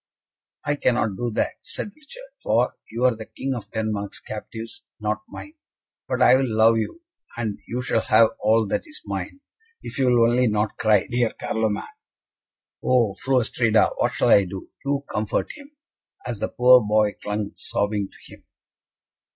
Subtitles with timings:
[0.65, 5.21] "I cannot do that," said Richard; "for you are the King of Denmark's captives, not
[5.29, 5.53] mine;
[6.07, 7.03] but I will love you,
[7.37, 9.41] and you shall have all that is mine,
[9.83, 11.83] if you will only not cry, dear Carloman.
[12.83, 14.69] Oh, Fru Astrida, what shall I do?
[14.83, 15.77] You comfort him"
[16.27, 18.43] as the poor boy clung sobbing to him.